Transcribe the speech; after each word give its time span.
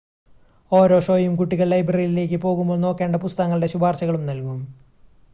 ഓരോ 0.71 0.99
ഷോയും 0.99 1.33
കുട്ടികൾ 1.35 1.67
ലൈബ്രറിയിലേക്ക് 1.67 2.37
പോകുമ്പോൾ 2.41 2.79
നോക്കേണ്ട 2.79 3.17
പുസ്തകങ്ങളുടെ 3.17 3.67
ശുപാർശകളും 3.67 4.25
നൽകും 4.25 4.59